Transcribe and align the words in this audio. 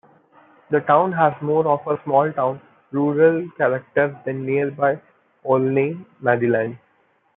The 0.71 0.79
town 0.79 1.11
has 1.11 1.39
more 1.43 1.67
of 1.67 1.85
a 1.85 2.03
small 2.03 2.33
town, 2.33 2.59
rural 2.91 3.47
character 3.55 4.19
than 4.25 4.43
nearby 4.47 4.99
Olney, 5.43 6.03
Maryland. 6.19 6.79